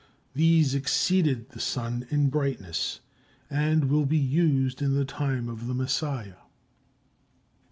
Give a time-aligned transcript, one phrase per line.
[0.33, 3.01] These exceeded the sun in brightness,
[3.51, 6.37] and will be used in the time of the Messiah.